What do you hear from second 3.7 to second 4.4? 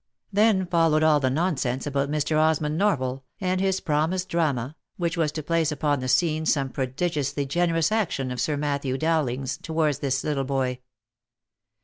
promised